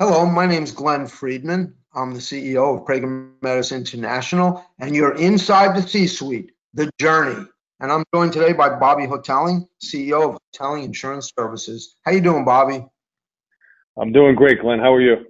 Hello, 0.00 0.26
my 0.26 0.44
name 0.44 0.64
is 0.64 0.72
Glenn 0.72 1.06
Friedman. 1.06 1.72
I'm 1.94 2.14
the 2.14 2.18
CEO 2.18 2.76
of 2.76 2.84
Prager 2.84 3.30
Metis 3.42 3.70
International, 3.70 4.66
and 4.80 4.92
you're 4.92 5.14
inside 5.14 5.76
the 5.76 5.86
C-suite, 5.86 6.50
the 6.72 6.90
journey. 6.98 7.46
And 7.78 7.92
I'm 7.92 8.02
joined 8.12 8.32
today 8.32 8.52
by 8.54 8.70
Bobby 8.70 9.06
Hotelling, 9.06 9.68
CEO 9.80 10.30
of 10.30 10.38
Hotelling 10.52 10.82
Insurance 10.82 11.30
Services. 11.38 11.94
How 12.04 12.10
you 12.10 12.20
doing, 12.20 12.44
Bobby? 12.44 12.84
I'm 13.96 14.10
doing 14.10 14.34
great, 14.34 14.60
Glenn. 14.60 14.80
How 14.80 14.92
are 14.92 15.00
you? 15.00 15.26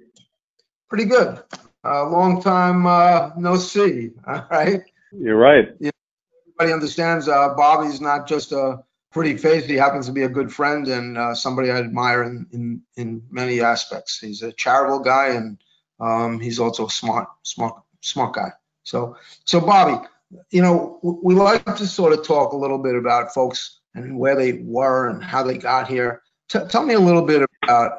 Pretty 0.88 1.04
good. 1.04 1.42
Uh, 1.84 2.08
long 2.08 2.40
time 2.40 2.86
uh, 2.86 3.32
no 3.36 3.56
see. 3.56 4.12
All 4.26 4.46
right. 4.50 4.80
You're 5.12 5.36
right. 5.36 5.68
Everybody 5.74 6.72
understands 6.72 7.28
uh, 7.28 7.52
Bobby's 7.54 8.00
not 8.00 8.26
just 8.26 8.52
a 8.52 8.82
pretty 9.14 9.36
face. 9.38 9.64
He 9.64 9.76
happens 9.76 10.06
to 10.06 10.12
be 10.12 10.24
a 10.24 10.28
good 10.28 10.52
friend 10.52 10.86
and 10.88 11.16
uh, 11.16 11.34
somebody 11.34 11.70
I 11.70 11.78
admire 11.78 12.24
in, 12.24 12.46
in 12.52 12.82
in 12.96 13.22
many 13.30 13.60
aspects. 13.60 14.18
He's 14.18 14.42
a 14.42 14.52
charitable 14.52 14.98
guy 14.98 15.28
and 15.28 15.58
um, 16.00 16.40
he's 16.40 16.58
also 16.58 16.86
a 16.86 16.90
smart, 16.90 17.28
smart, 17.42 17.80
smart 18.00 18.34
guy. 18.34 18.50
So, 18.82 19.16
so 19.44 19.60
Bobby, 19.60 20.06
you 20.50 20.60
know, 20.60 20.98
we 21.02 21.34
like 21.34 21.64
to 21.64 21.86
sort 21.86 22.12
of 22.12 22.26
talk 22.26 22.52
a 22.52 22.56
little 22.56 22.78
bit 22.78 22.96
about 22.96 23.32
folks 23.32 23.80
and 23.94 24.18
where 24.18 24.36
they 24.36 24.64
were 24.64 25.08
and 25.08 25.22
how 25.22 25.42
they 25.42 25.56
got 25.56 25.88
here. 25.88 26.22
T- 26.48 26.66
tell 26.68 26.84
me 26.84 26.94
a 26.94 27.00
little 27.00 27.24
bit 27.24 27.42
about 27.62 27.92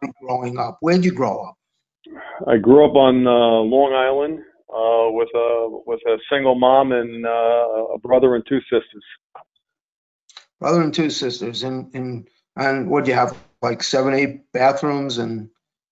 Bobby 0.00 0.12
growing 0.20 0.58
up. 0.58 0.78
Where'd 0.80 1.04
you 1.04 1.12
grow 1.12 1.44
up? 1.44 1.54
I 2.46 2.58
grew 2.58 2.84
up 2.84 2.94
on 2.94 3.26
uh, 3.26 3.30
Long 3.30 3.92
Island 3.94 4.40
uh, 4.68 5.10
with 5.12 5.28
a 5.34 5.68
with 5.86 6.00
a 6.06 6.18
single 6.30 6.54
mom 6.54 6.92
and 6.92 7.24
uh, 7.24 7.94
a 7.94 7.98
brother 7.98 8.34
and 8.34 8.44
two 8.46 8.60
sisters. 8.62 9.04
Brother 10.60 10.82
and 10.82 10.94
two 10.94 11.10
sisters, 11.10 11.62
and 11.62 11.92
and 11.94 12.28
and 12.56 12.88
what 12.90 13.04
do 13.04 13.10
you 13.10 13.16
have? 13.16 13.36
Like 13.62 13.82
seven, 13.82 14.14
eight 14.14 14.52
bathrooms, 14.52 15.18
and 15.18 15.48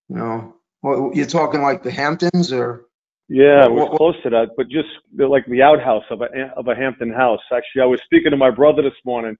you 0.08 0.16
know, 0.16 0.54
what, 0.80 1.14
you're 1.16 1.26
talking 1.26 1.62
like 1.62 1.82
the 1.82 1.90
Hamptons, 1.90 2.52
or 2.52 2.86
Yeah, 3.28 3.62
What- 3.62 3.72
we're 3.72 3.84
what- 3.86 3.96
close 3.96 4.22
to 4.22 4.30
that, 4.30 4.50
but 4.56 4.68
just 4.68 4.88
like 5.16 5.46
the 5.46 5.62
outhouse 5.62 6.04
of 6.10 6.20
a 6.22 6.26
of 6.56 6.68
a 6.68 6.74
Hampton 6.74 7.10
house. 7.12 7.40
Actually, 7.52 7.82
I 7.82 7.86
was 7.86 8.00
speaking 8.04 8.30
to 8.30 8.36
my 8.36 8.50
brother 8.50 8.82
this 8.82 8.98
morning, 9.04 9.36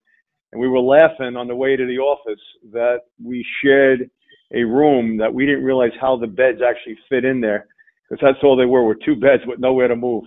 and 0.53 0.61
we 0.61 0.69
were 0.69 0.81
laughing 0.81 1.37
on 1.37 1.49
the 1.49 1.57
way 1.57 1.77
to 1.77 1.87
the 1.87 1.99
office 1.99 2.41
that 2.73 3.01
we 3.23 3.45
shared 3.63 4.11
a 4.53 4.63
room 4.65 5.17
that 5.19 5.33
we 5.33 5.47
didn't 5.47 5.65
realize 5.65 5.93
how 6.01 6.17
the 6.17 6.27
beds 6.27 6.61
actually 6.63 6.97
fit 7.09 7.25
in 7.25 7.41
there, 7.41 7.67
because 8.09 8.23
that's 8.23 8.43
all 8.45 8.57
they 8.57 8.67
were 8.67 8.85
were 8.85 8.95
two 8.95 9.17
beds 9.17 9.43
with 9.47 9.59
nowhere 9.59 9.89
to 9.89 9.97
move. 9.97 10.25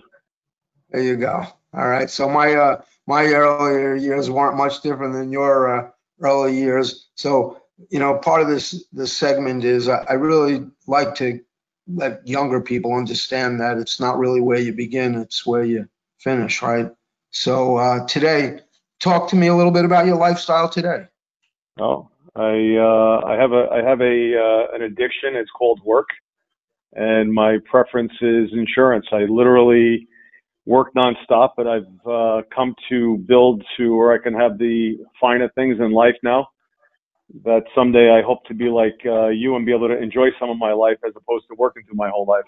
There 0.90 1.02
you 1.02 1.16
go. 1.16 1.44
All 1.74 1.88
right. 1.88 2.08
So 2.10 2.28
my 2.28 2.54
uh 2.54 2.80
my 3.08 3.24
earlier 3.24 3.94
years 3.94 4.30
weren't 4.30 4.58
much 4.58 4.82
different 4.82 5.14
than 5.14 5.32
your 5.32 5.74
uh, 5.74 5.90
early 6.20 6.54
years. 6.54 7.08
So 7.14 7.60
you 7.88 7.98
know, 7.98 8.18
part 8.18 8.42
of 8.42 8.48
this 8.48 8.84
this 8.92 9.16
segment 9.16 9.64
is 9.64 9.88
I, 9.88 10.04
I 10.10 10.12
really 10.12 10.66
like 10.86 11.14
to 11.16 11.40
let 11.86 12.26
younger 12.28 12.60
people 12.60 12.92
understand 12.94 13.60
that 13.60 13.78
it's 13.78 13.98
not 13.98 14.18
really 14.18 14.42
where 14.42 14.58
you 14.58 14.74
begin; 14.74 15.14
it's 15.14 15.46
where 15.46 15.64
you 15.64 15.88
finish, 16.18 16.60
right? 16.60 16.90
So 17.30 17.78
uh, 17.78 18.06
today, 18.06 18.60
talk 19.00 19.30
to 19.30 19.36
me 19.36 19.46
a 19.46 19.54
little 19.54 19.72
bit 19.72 19.86
about 19.86 20.04
your 20.04 20.16
lifestyle 20.16 20.68
today. 20.68 21.06
Oh, 21.80 22.10
I 22.36 22.76
uh, 22.76 23.26
I 23.26 23.36
have 23.40 23.52
a 23.52 23.68
I 23.72 23.82
have 23.82 24.02
a 24.02 24.38
uh, 24.38 24.74
an 24.74 24.82
addiction. 24.82 25.34
It's 25.34 25.50
called 25.50 25.80
work, 25.82 26.08
and 26.92 27.32
my 27.32 27.56
preference 27.70 28.12
is 28.20 28.50
insurance. 28.52 29.06
I 29.12 29.20
literally 29.20 30.08
work 30.68 30.92
nonstop, 30.94 31.52
but 31.56 31.66
I've 31.66 32.06
uh, 32.06 32.42
come 32.54 32.74
to 32.90 33.16
build 33.26 33.64
to 33.78 33.96
where 33.96 34.12
I 34.12 34.18
can 34.22 34.34
have 34.34 34.58
the 34.58 34.98
finer 35.18 35.48
things 35.54 35.78
in 35.80 35.92
life 35.92 36.16
now. 36.22 36.48
That 37.44 37.62
someday 37.74 38.10
I 38.10 38.22
hope 38.22 38.44
to 38.46 38.54
be 38.54 38.68
like 38.68 38.98
uh, 39.04 39.28
you 39.28 39.56
and 39.56 39.64
be 39.64 39.74
able 39.74 39.88
to 39.88 39.98
enjoy 39.98 40.28
some 40.38 40.50
of 40.50 40.58
my 40.58 40.72
life 40.72 40.98
as 41.06 41.12
opposed 41.16 41.46
to 41.48 41.54
working 41.58 41.84
through 41.84 41.96
my 41.96 42.10
whole 42.10 42.26
life. 42.26 42.44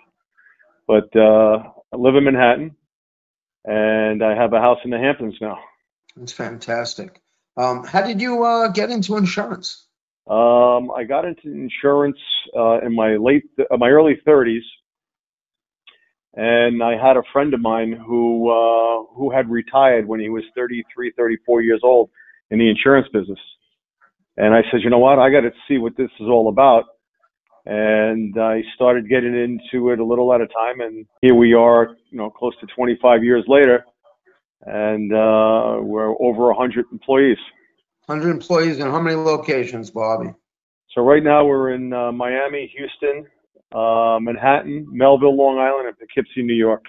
But 0.87 1.15
uh, 1.19 1.63
I 1.93 1.97
live 1.97 2.15
in 2.15 2.25
Manhattan, 2.25 2.77
and 3.65 4.23
I 4.23 4.35
have 4.35 4.53
a 4.53 4.61
house 4.61 4.79
in 4.85 4.91
the 4.91 4.99
Hamptons 4.99 5.37
now. 5.41 5.59
That's 6.17 6.33
fantastic. 6.33 7.21
Um, 7.57 7.85
how 7.85 8.07
did 8.07 8.21
you 8.21 8.45
uh, 8.45 8.69
get 8.69 8.91
into 8.91 9.17
insurance? 9.17 9.87
Um, 10.27 10.91
I 10.91 11.05
got 11.05 11.25
into 11.25 11.49
insurance 11.49 12.19
uh, 12.57 12.81
in 12.81 12.95
my 12.95 13.17
late, 13.17 13.45
uh, 13.59 13.77
my 13.77 13.89
early 13.89 14.19
30s, 14.27 14.61
and 16.35 16.83
I 16.83 16.93
had 16.93 17.17
a 17.17 17.23
friend 17.33 17.53
of 17.55 17.61
mine 17.61 17.93
who 17.93 18.51
uh, 18.51 19.05
who 19.15 19.31
had 19.31 19.51
retired 19.51 20.07
when 20.07 20.21
he 20.21 20.29
was 20.29 20.45
33, 20.55 21.13
34 21.17 21.63
years 21.63 21.81
old 21.83 22.11
in 22.51 22.59
the 22.59 22.69
insurance 22.69 23.09
business. 23.13 23.39
And 24.37 24.55
I 24.55 24.63
said, 24.71 24.81
you 24.83 24.91
know 24.91 24.99
what, 24.99 25.19
I 25.19 25.31
got 25.31 25.41
to 25.41 25.51
see 25.69 25.79
what 25.79 25.97
this 25.97 26.11
is 26.21 26.27
all 26.27 26.49
about. 26.49 26.85
And 27.67 28.41
I 28.41 28.63
started 28.75 29.09
getting 29.09 29.35
into 29.35 29.91
it 29.91 29.99
a 29.99 30.05
little 30.05 30.33
at 30.33 30.41
a 30.41 30.47
time, 30.47 30.81
and 30.81 31.07
here 31.21 31.35
we 31.35 31.53
are, 31.53 31.97
you 32.11 32.17
know, 32.19 32.31
close 32.31 32.55
to 32.61 32.67
25 32.75 33.23
years 33.23 33.45
later, 33.49 33.85
and 34.63 35.13
uh, 35.13 35.77
we're 35.83 36.15
over 36.21 36.47
100 36.47 36.87
employees. 36.91 37.37
100 38.07 38.31
employees 38.31 38.79
in 38.79 38.87
how 38.87 39.01
many 39.01 39.15
locations, 39.15 39.91
Bobby? 39.91 40.33
So 40.95 41.03
right 41.03 41.23
now 41.23 41.45
we're 41.45 41.73
in 41.73 41.93
uh, 41.93 42.11
Miami, 42.13 42.73
Houston, 42.77 43.27
uh, 43.73 44.19
Manhattan, 44.21 44.87
Melville, 44.91 45.37
Long 45.37 45.59
Island, 45.59 45.89
and 45.89 45.99
Poughkeepsie, 45.99 46.43
New 46.43 46.55
York. 46.55 46.85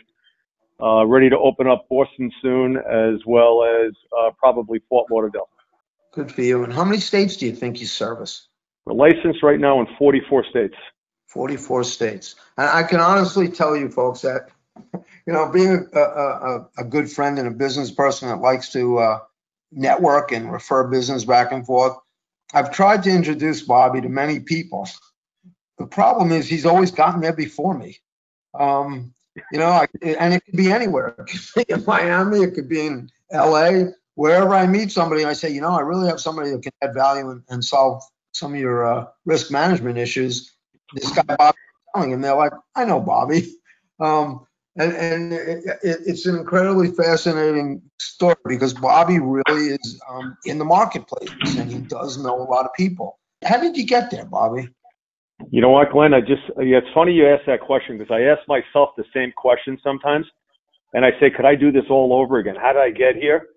Uh, 0.81 1.05
ready 1.05 1.29
to 1.29 1.37
open 1.37 1.67
up 1.67 1.85
Boston 1.89 2.31
soon, 2.41 2.77
as 2.77 3.19
well 3.27 3.63
as 3.63 3.93
uh, 4.19 4.31
probably 4.39 4.81
Fort 4.89 5.11
Lauderdale. 5.11 5.49
Good 6.13 6.31
for 6.31 6.41
you. 6.41 6.63
And 6.63 6.73
how 6.73 6.83
many 6.83 6.99
states 6.99 7.37
do 7.37 7.45
you 7.45 7.53
think 7.55 7.79
you 7.79 7.85
service? 7.87 8.47
We're 8.85 8.93
licensed 8.93 9.43
right 9.43 9.59
now 9.59 9.79
in 9.79 9.87
44 9.99 10.45
states. 10.49 10.75
44 11.27 11.83
states. 11.83 12.35
And 12.57 12.67
I 12.67 12.83
can 12.83 12.99
honestly 12.99 13.47
tell 13.47 13.77
you 13.77 13.89
folks 13.89 14.21
that, 14.21 14.49
you 14.93 15.33
know, 15.33 15.49
being 15.51 15.87
a, 15.93 15.99
a, 15.99 16.03
a- 16.57 16.69
a 16.79 16.83
good 16.83 17.09
friend 17.11 17.37
and 17.39 17.47
a 17.47 17.51
business 17.51 17.91
person 17.91 18.27
that 18.29 18.37
likes 18.37 18.71
to 18.73 18.97
uh, 18.97 19.19
network 19.71 20.31
and 20.31 20.51
refer 20.51 20.87
business 20.89 21.23
back 21.25 21.51
and 21.51 21.65
forth, 21.65 21.93
I've 22.53 22.71
tried 22.71 23.03
to 23.03 23.11
introduce 23.11 23.61
Bobby 23.61 24.01
to 24.01 24.09
many 24.09 24.39
people. 24.41 24.87
Problem 25.91 26.31
is 26.31 26.47
he's 26.47 26.65
always 26.65 26.91
gotten 26.91 27.21
there 27.21 27.35
before 27.35 27.77
me. 27.77 27.99
Um, 28.57 29.13
you 29.51 29.59
know, 29.59 29.69
I, 29.69 29.87
and 30.01 30.33
it 30.33 30.43
could 30.45 30.57
be 30.57 30.71
anywhere. 30.71 31.15
It 31.17 31.27
could 31.27 31.67
be 31.67 31.73
in 31.73 31.85
Miami, 31.85 32.39
it 32.39 32.53
could 32.53 32.69
be 32.69 32.85
in 32.85 33.09
LA, 33.31 33.91
wherever 34.15 34.53
I 34.53 34.67
meet 34.67 34.91
somebody, 34.91 35.25
I 35.25 35.33
say, 35.33 35.49
you 35.49 35.61
know, 35.61 35.71
I 35.71 35.81
really 35.81 36.07
have 36.07 36.19
somebody 36.19 36.51
that 36.51 36.63
can 36.63 36.71
add 36.81 36.93
value 36.93 37.29
and, 37.29 37.43
and 37.49 37.63
solve 37.63 38.03
some 38.33 38.53
of 38.53 38.59
your 38.59 38.85
uh, 38.85 39.05
risk 39.25 39.51
management 39.51 39.97
issues. 39.97 40.53
This 40.93 41.11
guy 41.11 41.23
Bobby 41.23 41.57
Hotelling, 41.93 42.13
and 42.13 42.23
they're 42.23 42.35
like, 42.35 42.53
I 42.75 42.85
know 42.85 42.99
Bobby. 42.99 43.55
Um, 43.99 44.45
and 44.77 44.93
and 44.93 45.33
it, 45.33 45.65
it, 45.83 45.99
it's 46.05 46.25
an 46.25 46.37
incredibly 46.37 46.91
fascinating 46.91 47.81
story 47.99 48.35
because 48.45 48.73
Bobby 48.73 49.19
really 49.19 49.75
is 49.75 50.01
um, 50.09 50.37
in 50.45 50.57
the 50.57 50.65
marketplace 50.65 51.29
and 51.57 51.71
he 51.71 51.79
does 51.79 52.17
know 52.17 52.41
a 52.41 52.43
lot 52.43 52.65
of 52.65 52.73
people. 52.73 53.19
How 53.43 53.59
did 53.59 53.75
you 53.75 53.85
get 53.85 54.11
there, 54.11 54.25
Bobby? 54.25 54.69
You 55.49 55.61
know 55.61 55.69
what, 55.69 55.91
Glenn? 55.91 56.13
I 56.13 56.19
just, 56.19 56.43
yeah, 56.57 56.77
it's 56.77 56.87
funny 56.93 57.13
you 57.13 57.27
ask 57.27 57.45
that 57.45 57.61
question 57.61 57.97
because 57.97 58.11
I 58.11 58.21
ask 58.21 58.47
myself 58.47 58.89
the 58.97 59.03
same 59.13 59.31
question 59.35 59.77
sometimes. 59.83 60.25
And 60.93 61.05
I 61.05 61.11
say, 61.19 61.29
could 61.29 61.45
I 61.45 61.55
do 61.55 61.71
this 61.71 61.85
all 61.89 62.13
over 62.13 62.39
again? 62.39 62.55
How 62.55 62.73
did 62.73 62.81
I 62.81 62.91
get 62.91 63.15
here? 63.15 63.47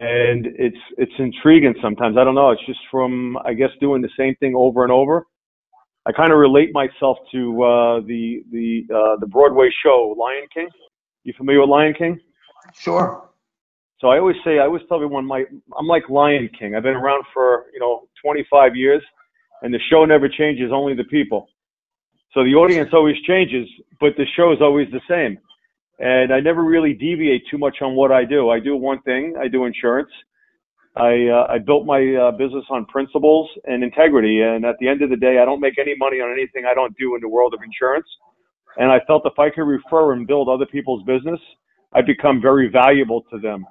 And 0.00 0.46
it's, 0.58 0.76
it's 0.96 1.12
intriguing 1.18 1.74
sometimes. 1.82 2.16
I 2.16 2.24
don't 2.24 2.34
know. 2.34 2.50
It's 2.50 2.64
just 2.66 2.80
from, 2.90 3.36
I 3.44 3.52
guess, 3.52 3.68
doing 3.80 4.02
the 4.02 4.08
same 4.18 4.34
thing 4.36 4.54
over 4.56 4.82
and 4.82 4.90
over. 4.92 5.26
I 6.06 6.12
kind 6.12 6.32
of 6.32 6.38
relate 6.38 6.70
myself 6.72 7.18
to, 7.32 7.62
uh, 7.62 8.00
the, 8.06 8.42
the, 8.50 8.82
uh, 8.92 9.16
the 9.20 9.26
Broadway 9.26 9.70
show, 9.84 10.16
Lion 10.18 10.46
King. 10.52 10.68
You 11.24 11.32
familiar 11.36 11.60
with 11.60 11.70
Lion 11.70 11.94
King? 11.96 12.18
Sure. 12.74 13.28
So 14.00 14.08
I 14.08 14.18
always 14.18 14.36
say, 14.44 14.58
I 14.58 14.64
always 14.64 14.82
tell 14.88 14.96
everyone, 14.96 15.24
my, 15.24 15.44
I'm 15.78 15.86
like 15.86 16.08
Lion 16.08 16.48
King. 16.58 16.74
I've 16.74 16.82
been 16.82 16.96
around 16.96 17.24
for, 17.32 17.66
you 17.72 17.78
know, 17.78 18.08
25 18.24 18.74
years 18.74 19.02
and 19.62 19.72
the 19.72 19.80
show 19.90 20.04
never 20.04 20.28
changes, 20.28 20.70
only 20.72 20.94
the 20.94 21.04
people. 21.04 21.48
So 22.34 22.44
the 22.44 22.54
audience 22.54 22.90
always 22.92 23.16
changes, 23.26 23.68
but 24.00 24.14
the 24.16 24.26
show 24.36 24.52
is 24.52 24.58
always 24.60 24.88
the 24.90 25.00
same. 25.08 25.38
And 25.98 26.32
I 26.32 26.40
never 26.40 26.64
really 26.64 26.94
deviate 26.94 27.42
too 27.50 27.58
much 27.58 27.76
on 27.80 27.94
what 27.94 28.10
I 28.10 28.24
do. 28.24 28.50
I 28.50 28.58
do 28.58 28.76
one 28.76 29.00
thing. 29.02 29.34
I 29.40 29.48
do 29.48 29.64
insurance. 29.64 30.10
I, 30.96 31.28
uh, 31.28 31.46
I 31.48 31.58
built 31.58 31.86
my 31.86 32.02
uh, 32.14 32.30
business 32.32 32.64
on 32.70 32.86
principles 32.86 33.48
and 33.64 33.84
integrity. 33.84 34.40
And 34.40 34.64
at 34.64 34.76
the 34.80 34.88
end 34.88 35.02
of 35.02 35.10
the 35.10 35.16
day, 35.16 35.38
I 35.40 35.44
don't 35.44 35.60
make 35.60 35.78
any 35.78 35.94
money 35.96 36.16
on 36.16 36.32
anything 36.32 36.64
I 36.68 36.74
don't 36.74 36.96
do 36.98 37.14
in 37.14 37.20
the 37.20 37.28
world 37.28 37.54
of 37.54 37.60
insurance. 37.62 38.06
And 38.78 38.90
I 38.90 39.00
felt 39.06 39.22
if 39.26 39.38
I 39.38 39.50
could 39.50 39.62
refer 39.64 40.12
and 40.12 40.26
build 40.26 40.48
other 40.48 40.66
people's 40.66 41.04
business, 41.04 41.40
I'd 41.92 42.06
become 42.06 42.40
very 42.40 42.68
valuable 42.68 43.22
to 43.30 43.38
them 43.38 43.66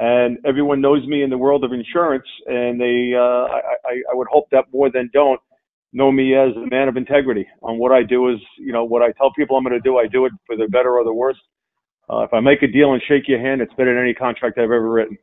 and 0.00 0.38
everyone 0.46 0.80
knows 0.80 1.06
me 1.06 1.22
in 1.22 1.28
the 1.28 1.36
world 1.36 1.62
of 1.62 1.72
insurance, 1.72 2.24
and 2.46 2.80
they, 2.80 3.12
uh, 3.14 3.20
I, 3.20 4.00
I, 4.10 4.14
would 4.14 4.28
hope 4.28 4.46
that 4.50 4.64
more 4.72 4.90
than 4.90 5.10
don't 5.12 5.38
know 5.92 6.10
me 6.10 6.34
as 6.34 6.56
a 6.56 6.66
man 6.70 6.88
of 6.88 6.96
integrity. 6.96 7.46
On 7.62 7.78
what 7.78 7.92
I 7.92 8.02
do 8.02 8.30
is, 8.30 8.38
you 8.56 8.72
know, 8.72 8.82
what 8.82 9.02
I 9.02 9.12
tell 9.12 9.30
people 9.34 9.58
I'm 9.58 9.62
going 9.62 9.74
to 9.74 9.80
do, 9.80 9.98
I 9.98 10.06
do 10.06 10.24
it 10.24 10.32
for 10.46 10.56
the 10.56 10.68
better 10.68 10.96
or 10.96 11.04
the 11.04 11.12
worse. 11.12 11.36
Uh, 12.10 12.20
if 12.20 12.32
I 12.32 12.40
make 12.40 12.62
a 12.62 12.66
deal 12.66 12.94
and 12.94 13.02
shake 13.06 13.28
your 13.28 13.40
hand, 13.40 13.60
it's 13.60 13.74
better 13.74 13.94
than 13.94 14.02
any 14.02 14.14
contract 14.14 14.56
I've 14.56 14.64
ever 14.64 14.90
written. 14.90 15.18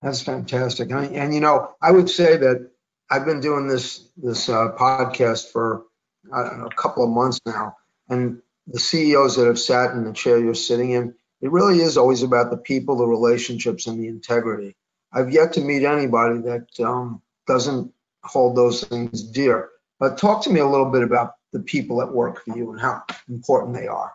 That's 0.00 0.22
fantastic. 0.22 0.90
And, 0.90 1.14
and 1.14 1.34
you 1.34 1.40
know, 1.40 1.74
I 1.82 1.90
would 1.90 2.08
say 2.08 2.38
that 2.38 2.70
I've 3.10 3.26
been 3.26 3.40
doing 3.40 3.68
this 3.68 4.08
this 4.16 4.48
uh, 4.48 4.68
podcast 4.78 5.52
for 5.52 5.82
know, 6.24 6.68
a 6.70 6.74
couple 6.74 7.04
of 7.04 7.10
months 7.10 7.38
now. 7.44 7.76
And 8.08 8.40
the 8.66 8.80
CEOs 8.80 9.36
that 9.36 9.46
have 9.46 9.58
sat 9.58 9.90
in 9.90 10.04
the 10.04 10.14
chair 10.14 10.38
you're 10.38 10.54
sitting 10.54 10.92
in, 10.92 11.14
it 11.40 11.50
really 11.50 11.80
is 11.80 11.96
always 11.96 12.22
about 12.22 12.50
the 12.50 12.56
people, 12.56 12.96
the 12.96 13.06
relationships, 13.06 13.86
and 13.86 13.98
the 14.02 14.08
integrity. 14.08 14.76
I've 15.12 15.30
yet 15.30 15.52
to 15.54 15.60
meet 15.60 15.84
anybody 15.84 16.40
that 16.42 16.68
um, 16.84 17.22
doesn't 17.46 17.92
hold 18.24 18.56
those 18.56 18.84
things 18.84 19.22
dear. 19.22 19.70
But 19.98 20.18
talk 20.18 20.42
to 20.44 20.50
me 20.50 20.60
a 20.60 20.68
little 20.68 20.90
bit 20.90 21.02
about 21.02 21.34
the 21.52 21.60
people 21.60 21.98
that 21.98 22.12
work 22.12 22.44
for 22.44 22.56
you 22.56 22.70
and 22.70 22.80
how 22.80 23.02
important 23.28 23.74
they 23.74 23.86
are. 23.86 24.12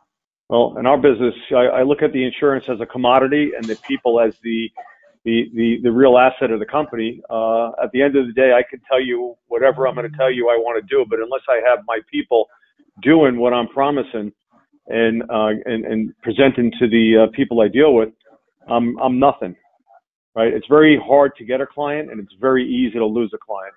Well, 0.50 0.78
in 0.78 0.86
our 0.86 0.98
business, 0.98 1.34
I, 1.52 1.80
I 1.80 1.84
look 1.84 2.02
at 2.02 2.14
the 2.14 2.24
insurance 2.24 2.66
as 2.70 2.80
a 2.80 2.86
commodity 2.86 3.52
and 3.56 3.66
the 3.66 3.76
people 3.78 4.20
as 4.20 4.34
the 4.44 4.72
the, 5.24 5.50
the, 5.56 5.80
the 5.82 5.92
real 5.92 6.20
asset 6.20 6.52
of 6.52 6.60
the 6.60 6.68
company. 6.68 7.20
Uh, 7.32 7.70
at 7.84 7.92
the 7.94 8.02
end 8.04 8.16
of 8.16 8.28
the 8.28 8.34
day, 8.34 8.54
I 8.54 8.62
can 8.62 8.80
tell 8.88 9.02
you 9.02 9.36
whatever 9.48 9.88
I'm 9.88 9.96
going 9.96 10.10
to 10.10 10.16
tell 10.16 10.32
you 10.32 10.50
I 10.50 10.56
want 10.56 10.80
to 10.80 10.88
do, 10.88 11.04
but 11.10 11.20
unless 11.20 11.42
I 11.50 11.68
have 11.68 11.80
my 11.88 12.00
people 12.12 12.48
doing 13.02 13.40
what 13.40 13.52
I'm 13.52 13.68
promising 13.68 14.32
and 14.88 15.24
uh, 15.24 15.50
and, 15.66 15.86
and 15.86 16.14
presenting 16.22 16.72
to 16.80 16.88
the 16.88 17.26
uh, 17.26 17.32
people 17.36 17.62
I 17.62 17.68
deal 17.68 17.94
with, 17.94 18.10
I'm 18.70 18.98
I'm 19.00 19.20
nothing. 19.20 19.56
Right? 20.36 20.54
It's 20.54 20.68
very 20.68 21.00
hard 21.02 21.32
to 21.38 21.46
get 21.46 21.62
a 21.62 21.66
client, 21.66 22.12
and 22.12 22.20
it's 22.20 22.34
very 22.42 22.68
easy 22.68 23.00
to 23.00 23.06
lose 23.06 23.32
a 23.34 23.38
client. 23.38 23.74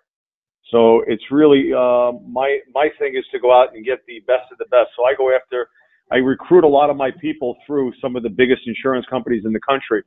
So 0.70 1.02
it's 1.06 1.24
really 1.30 1.72
uh, 1.72 2.12
my 2.28 2.58
my 2.74 2.88
thing 2.98 3.14
is 3.16 3.24
to 3.32 3.38
go 3.38 3.52
out 3.52 3.74
and 3.74 3.84
get 3.84 4.00
the 4.06 4.20
best 4.26 4.52
of 4.52 4.58
the 4.58 4.66
best. 4.66 4.90
So 4.96 5.04
I 5.04 5.14
go 5.16 5.34
after, 5.34 5.68
I 6.12 6.16
recruit 6.16 6.64
a 6.64 6.68
lot 6.68 6.90
of 6.90 6.96
my 6.96 7.10
people 7.20 7.56
through 7.66 7.92
some 8.02 8.16
of 8.16 8.22
the 8.22 8.28
biggest 8.28 8.62
insurance 8.66 9.06
companies 9.08 9.44
in 9.46 9.52
the 9.52 9.60
country. 9.60 10.02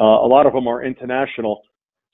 Uh, 0.00 0.04
a 0.04 0.28
lot 0.28 0.46
of 0.46 0.52
them 0.52 0.66
are 0.66 0.82
international. 0.84 1.62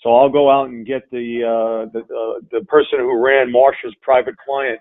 So 0.03 0.15
I'll 0.15 0.31
go 0.31 0.51
out 0.51 0.69
and 0.69 0.87
get 0.87 1.09
the 1.11 1.45
uh, 1.45 1.91
the 1.93 2.01
uh, 2.01 2.41
the 2.51 2.65
person 2.67 2.99
who 2.99 3.23
ran 3.25 3.53
Marsh's 3.53 3.95
private 4.03 4.35
client, 4.45 4.81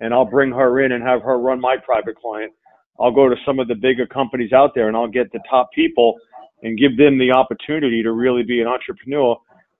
and 0.00 0.14
I'll 0.14 0.24
bring 0.24 0.50
her 0.50 0.80
in 0.84 0.92
and 0.92 1.02
have 1.04 1.22
her 1.22 1.38
run 1.38 1.60
my 1.60 1.76
private 1.84 2.16
client. 2.16 2.52
I'll 3.00 3.12
go 3.12 3.28
to 3.28 3.36
some 3.44 3.58
of 3.58 3.68
the 3.68 3.74
bigger 3.74 4.06
companies 4.06 4.52
out 4.52 4.74
there 4.74 4.88
and 4.88 4.96
I'll 4.96 5.08
get 5.08 5.32
the 5.32 5.40
top 5.48 5.70
people 5.72 6.14
and 6.62 6.78
give 6.78 6.96
them 6.96 7.18
the 7.18 7.32
opportunity 7.32 8.02
to 8.02 8.12
really 8.12 8.42
be 8.42 8.60
an 8.60 8.66
entrepreneur 8.66 9.36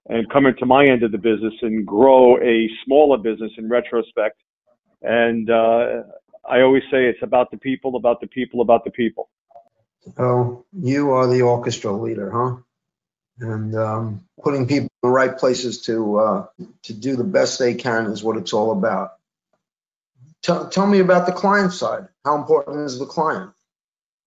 and 0.08 0.28
come 0.30 0.46
into 0.46 0.66
my 0.66 0.84
end 0.86 1.02
of 1.02 1.12
the 1.12 1.18
business 1.18 1.54
and 1.62 1.86
grow 1.86 2.38
a 2.38 2.68
smaller 2.84 3.18
business 3.18 3.52
in 3.58 3.68
retrospect. 3.68 4.40
And 5.02 5.50
uh, 5.50 6.02
I 6.48 6.60
always 6.60 6.82
say 6.90 7.06
it's 7.06 7.22
about 7.22 7.50
the 7.50 7.56
people, 7.56 7.96
about 7.96 8.20
the 8.20 8.26
people, 8.26 8.60
about 8.60 8.84
the 8.84 8.90
people. 8.90 9.28
So 10.16 10.64
you 10.72 11.10
are 11.10 11.26
the 11.26 11.42
orchestra 11.42 11.92
leader, 11.92 12.30
huh? 12.30 12.56
And 13.38 13.74
um, 13.74 14.24
putting 14.42 14.66
people 14.66 14.84
in 14.84 14.90
the 15.02 15.08
right 15.10 15.36
places 15.36 15.82
to 15.82 16.18
uh, 16.18 16.46
to 16.84 16.94
do 16.94 17.16
the 17.16 17.24
best 17.24 17.58
they 17.58 17.74
can 17.74 18.06
is 18.06 18.22
what 18.22 18.36
it's 18.36 18.52
all 18.52 18.72
about. 18.72 19.15
Tell, 20.46 20.68
tell 20.68 20.86
me 20.86 21.00
about 21.00 21.26
the 21.26 21.32
client 21.32 21.72
side. 21.72 22.06
How 22.24 22.36
important 22.36 22.78
is 22.86 23.00
the 23.00 23.04
client? 23.04 23.50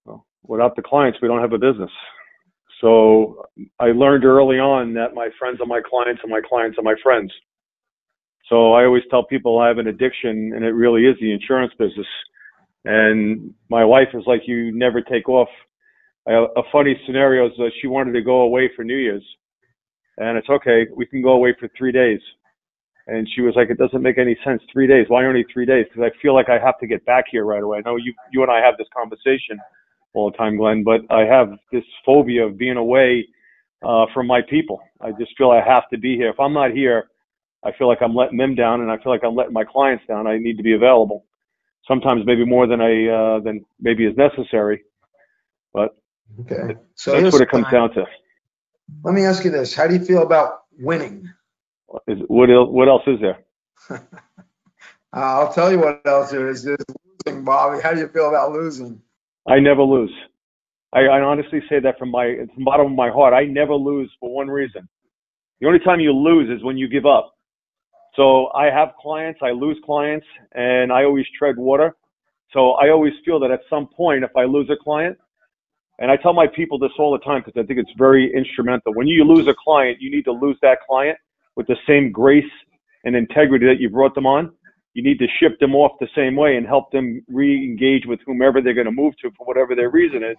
Well, 0.04 0.25
without 0.44 0.75
the 0.75 0.81
clients, 0.81 1.19
we 1.21 1.30
don't 1.30 1.39
have 1.39 1.54
a 1.54 1.57
business. 1.57 1.92
So 2.81 3.45
I 3.80 3.94
learned 3.94 4.25
early 4.25 4.60
on 4.60 4.94
that 4.95 5.13
my 5.13 5.30
friends 5.39 5.62
are 5.62 5.66
my 5.66 5.80
clients 5.80 6.19
and 6.21 6.30
my 6.30 6.42
clients 6.42 6.77
are 6.77 6.81
my 6.81 6.95
friends. 7.01 7.31
So 8.50 8.74
I 8.74 8.83
always 8.83 9.04
tell 9.10 9.24
people 9.24 9.60
I 9.60 9.69
have 9.69 9.77
an 9.77 9.88
addiction 9.88 10.51
and 10.54 10.66
it 10.66 10.71
really 10.71 11.06
is 11.06 11.16
the 11.21 11.31
insurance 11.31 11.71
business. 11.80 12.07
And 12.83 13.54
my 13.69 13.86
wife 13.86 14.10
is 14.13 14.24
like, 14.27 14.42
you 14.45 14.77
never 14.77 15.00
take 15.01 15.30
off. 15.30 15.48
A 16.27 16.63
funny 16.69 17.00
scenario 17.06 17.45
is 17.48 17.54
that 17.60 17.72
she 17.81 17.88
wanted 17.88 18.12
to 18.12 18.22
go 18.22 18.42
away 18.42 18.69
for 18.75 18.83
New 18.83 18.98
Year's. 18.98 19.24
And 20.18 20.38
it's 20.38 20.50
okay, 20.50 20.86
we 20.94 21.06
can 21.06 21.22
go 21.22 21.31
away 21.31 21.56
for 21.57 21.69
three 21.77 21.94
days. 21.94 22.19
And 23.12 23.28
she 23.34 23.42
was 23.42 23.56
like, 23.56 23.70
it 23.70 23.78
doesn't 23.78 24.02
make 24.02 24.18
any 24.18 24.38
sense. 24.46 24.62
Three 24.72 24.88
days. 24.88 25.06
Why 25.08 25.26
only 25.26 25.46
three 25.52 25.66
days? 25.66 25.86
Because 25.90 26.12
I 26.14 26.22
feel 26.22 26.36
like 26.36 26.50
I 26.50 26.60
have 26.60 26.78
to 26.80 26.88
get 26.88 27.04
back 27.06 27.26
here 27.32 27.44
right 27.46 27.64
away. 27.64 27.80
I 27.80 27.82
know 27.82 27.96
you, 27.96 28.14
you 28.32 28.44
and 28.44 28.52
I 28.52 28.60
have 28.60 28.78
this 28.78 28.88
conversation 28.96 29.60
all 30.14 30.32
the 30.32 30.38
time, 30.38 30.58
Glenn, 30.58 30.84
but 30.84 31.02
I 31.10 31.22
have 31.22 31.52
this 31.72 31.84
phobia 32.06 32.46
of 32.46 32.58
being 32.58 32.78
away 32.78 33.28
uh, 33.84 34.06
from 34.14 34.28
my 34.28 34.42
people. 34.50 34.80
I 35.02 35.12
just 35.12 35.32
feel 35.38 35.52
I 35.52 35.62
have 35.62 35.90
to 35.90 35.98
be 35.98 36.16
here. 36.16 36.30
If 36.30 36.40
I'm 36.40 36.54
not 36.54 36.72
here, 36.72 37.10
I 37.64 37.72
feel 37.78 37.88
like 37.88 38.00
I'm 38.02 38.16
letting 38.16 38.38
them 38.38 38.56
down, 38.56 38.82
and 38.82 38.92
I 38.92 38.98
feel 38.98 39.12
like 39.12 39.24
I'm 39.24 39.36
letting 39.36 39.54
my 39.54 39.64
clients 39.64 40.04
down. 40.08 40.28
I 40.28 40.38
need 40.38 40.58
to 40.58 40.64
be 40.64 40.74
available. 40.74 41.26
Sometimes 41.88 42.26
maybe 42.26 42.46
more 42.46 42.68
than 42.68 42.82
I 42.82 43.08
uh, 43.08 43.40
than 43.40 43.66
maybe 43.80 44.06
is 44.06 44.16
necessary, 44.16 44.84
but 45.74 45.96
okay. 46.42 46.76
So 46.96 47.14
that's 47.14 47.34
what 47.34 47.42
it 47.42 47.50
comes 47.50 47.66
down 47.72 47.94
to. 47.94 48.06
Let 49.04 49.14
me 49.14 49.26
ask 49.26 49.44
you 49.44 49.52
this: 49.52 49.74
How 49.74 49.88
do 49.88 49.94
you 49.94 50.04
feel 50.04 50.24
about 50.24 50.62
winning? 50.78 51.30
Is, 52.07 52.19
what 52.27 52.50
else? 52.50 52.69
What 52.69 52.88
else 52.88 53.03
is 53.07 53.19
there? 53.19 53.39
Uh, 55.12 55.41
I'll 55.41 55.51
tell 55.51 55.71
you 55.71 55.80
what 55.80 56.01
else 56.06 56.30
there 56.30 56.47
is. 56.50 56.62
There's 56.62 56.77
losing, 57.25 57.44
Bobby. 57.44 57.81
How 57.81 57.94
do 57.95 58.00
you 58.00 58.07
feel 58.09 58.30
about 58.30 58.51
losing? 58.51 59.01
I 59.47 59.59
never 59.59 59.81
lose. 59.81 60.13
I, 60.94 61.00
I 61.00 61.21
honestly 61.21 61.62
say 61.68 61.80
that 61.80 61.97
from 61.97 62.12
my 62.12 62.36
from 62.36 62.59
the 62.59 62.63
bottom 62.63 62.88
of 62.88 62.91
my 62.91 63.09
heart. 63.09 63.33
I 63.33 63.45
never 63.45 63.74
lose 63.74 64.12
for 64.19 64.31
one 64.31 64.50
reason. 64.50 64.88
The 65.62 65.68
only 65.68 65.80
time 65.80 66.00
you 66.00 66.13
lose 66.13 66.50
is 66.56 66.63
when 66.63 66.77
you 66.77 66.88
give 66.88 67.07
up. 67.07 67.36
So 68.15 68.50
I 68.53 68.65
have 68.65 68.89
clients, 69.01 69.39
I 69.41 69.51
lose 69.51 69.77
clients, 69.83 70.25
and 70.53 70.91
I 70.91 71.06
always 71.06 71.25
tread 71.38 71.57
water. 71.57 71.95
So 72.53 72.71
I 72.74 72.89
always 72.89 73.13
feel 73.25 73.39
that 73.39 73.51
at 73.51 73.62
some 73.69 73.88
point, 73.88 74.24
if 74.24 74.36
I 74.36 74.44
lose 74.45 74.69
a 74.69 74.77
client, 74.83 75.18
and 76.00 76.09
I 76.09 76.18
tell 76.18 76.33
my 76.33 76.47
people 76.47 76.80
this 76.80 76.91
all 76.97 77.12
the 77.12 77.19
time 77.19 77.41
because 77.44 77.59
I 77.62 77.65
think 77.65 77.80
it's 77.80 77.91
very 77.97 78.33
instrumental. 78.33 78.94
When 78.94 79.07
you 79.07 79.24
lose 79.24 79.47
a 79.47 79.53
client, 79.53 80.01
you 80.01 80.09
need 80.09 80.25
to 80.25 80.31
lose 80.31 80.57
that 80.62 80.80
client 80.88 81.18
with 81.60 81.68
the 81.68 81.78
same 81.88 82.12
grace 82.12 82.54
and 83.04 83.16
integrity 83.16 83.68
that 83.68 83.80
you 83.80 83.90
brought 83.90 84.16
them 84.16 84.26
on 84.26 84.52
you 84.94 85.04
need 85.04 85.20
to 85.20 85.28
ship 85.40 85.60
them 85.60 85.76
off 85.76 85.92
the 86.00 86.08
same 86.16 86.36
way 86.36 86.58
and 86.58 86.66
help 86.66 86.92
them 86.92 87.24
re-engage 87.28 88.06
with 88.06 88.20
whomever 88.26 88.62
they're 88.62 88.74
going 88.74 88.86
to 88.86 88.92
move 88.92 89.14
to 89.22 89.30
for 89.38 89.46
whatever 89.46 89.76
their 89.76 89.90
reason 89.90 90.24
is. 90.24 90.38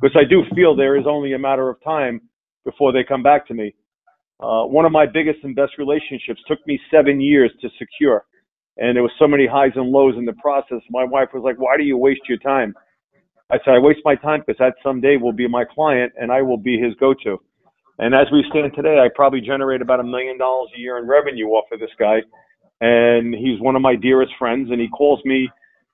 Because 0.00 0.16
I 0.16 0.28
do 0.28 0.42
feel 0.54 0.74
there 0.74 0.96
is 0.96 1.04
only 1.06 1.34
a 1.34 1.38
matter 1.38 1.68
of 1.68 1.76
time 1.84 2.20
before 2.64 2.92
they 2.92 3.04
come 3.04 3.22
back 3.22 3.46
to 3.48 3.54
me. 3.54 3.74
Uh, 4.40 4.64
one 4.64 4.84
of 4.84 4.92
my 4.92 5.06
biggest 5.06 5.38
and 5.44 5.54
best 5.54 5.72
relationships 5.78 6.40
took 6.48 6.58
me 6.66 6.80
seven 6.90 7.20
years 7.20 7.52
to 7.60 7.68
secure. 7.78 8.24
And 8.78 8.96
there 8.96 9.02
was 9.02 9.12
so 9.18 9.28
many 9.28 9.46
highs 9.46 9.72
and 9.76 9.90
lows 9.90 10.14
in 10.16 10.24
the 10.24 10.32
process. 10.34 10.80
My 10.90 11.04
wife 11.04 11.28
was 11.34 11.42
like, 11.44 11.60
why 11.60 11.76
do 11.76 11.84
you 11.84 11.98
waste 11.98 12.22
your 12.28 12.38
time? 12.38 12.74
I 13.50 13.58
said, 13.64 13.74
I 13.74 13.78
waste 13.78 14.00
my 14.04 14.16
time 14.16 14.42
because 14.44 14.58
that 14.58 14.74
someday 14.82 15.18
will 15.18 15.34
be 15.34 15.46
my 15.46 15.64
client 15.64 16.12
and 16.18 16.32
I 16.32 16.40
will 16.40 16.56
be 16.56 16.78
his 16.78 16.94
go-to. 16.94 17.38
And 18.02 18.14
as 18.14 18.26
we 18.32 18.44
stand 18.50 18.72
today, 18.74 18.98
I 18.98 19.08
probably 19.14 19.40
generate 19.40 19.80
about 19.80 20.00
a 20.00 20.04
million 20.04 20.36
dollars 20.36 20.70
a 20.76 20.80
year 20.80 20.98
in 20.98 21.06
revenue 21.06 21.46
off 21.48 21.70
of 21.72 21.78
this 21.78 21.94
guy 21.98 22.22
and 22.82 23.32
he's 23.32 23.60
one 23.60 23.76
of 23.76 23.82
my 23.82 23.94
dearest 23.94 24.32
friends, 24.38 24.70
and 24.72 24.80
he 24.80 24.88
calls 24.88 25.24
me 25.24 25.48